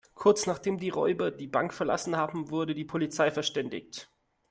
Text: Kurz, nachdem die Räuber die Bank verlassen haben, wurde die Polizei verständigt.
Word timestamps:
Kurz, 0.15 0.47
nachdem 0.47 0.79
die 0.79 0.89
Räuber 0.89 1.29
die 1.29 1.45
Bank 1.45 1.75
verlassen 1.75 2.17
haben, 2.17 2.49
wurde 2.49 2.73
die 2.73 2.85
Polizei 2.85 3.29
verständigt. 3.29 4.09